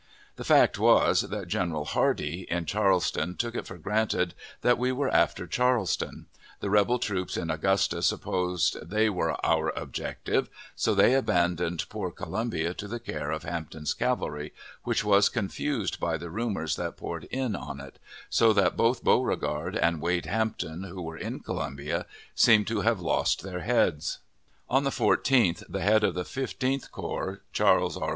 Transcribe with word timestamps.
The 0.35 0.43
fact 0.43 0.79
was, 0.79 1.29
that 1.29 1.47
General 1.47 1.85
Hardee, 1.85 2.47
in 2.49 2.65
Charleston, 2.65 3.35
took 3.35 3.53
it 3.53 3.67
for 3.67 3.77
granted 3.77 4.33
that 4.61 4.79
we 4.79 4.91
were 4.91 5.13
after 5.13 5.45
Charleston; 5.45 6.25
the 6.59 6.71
rebel 6.71 6.97
troops 6.97 7.37
in 7.37 7.51
Augusta 7.51 8.01
supposed 8.01 8.77
they 8.89 9.11
were 9.11 9.37
"our 9.45 9.69
objective;" 9.77 10.49
so 10.75 10.95
they 10.95 11.13
abandoned 11.13 11.85
poor 11.89 12.09
Columbia 12.09 12.73
to 12.73 12.87
the 12.87 12.99
care 12.99 13.29
of 13.29 13.43
Hampton's 13.43 13.93
cavalry, 13.93 14.55
which 14.81 15.03
was 15.05 15.29
confused 15.29 15.99
by 15.99 16.17
the 16.17 16.31
rumors 16.31 16.77
that 16.77 16.97
poured 16.97 17.25
in 17.25 17.55
on 17.55 17.79
it, 17.79 17.99
so 18.27 18.53
that 18.53 18.75
both 18.75 19.03
Beauregard 19.03 19.75
and 19.77 20.01
Wade 20.01 20.25
Hampton, 20.25 20.81
who 20.85 21.03
were 21.03 21.15
in 21.17 21.41
Columbia, 21.41 22.07
seem 22.33 22.65
to 22.65 22.81
have 22.81 23.01
lost 23.01 23.43
their 23.43 23.59
heads. 23.59 24.17
On 24.67 24.83
the 24.83 24.89
14th 24.89 25.61
the 25.69 25.81
head 25.81 26.03
of 26.03 26.15
the 26.15 26.25
Fifteenth 26.25 26.91
Corps, 26.91 27.41
Charles 27.53 27.97
R. 27.97 28.09